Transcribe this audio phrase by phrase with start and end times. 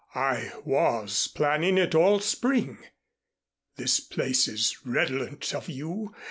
[0.15, 2.79] I was planning it all spring.
[3.75, 6.15] This place is redolent of you.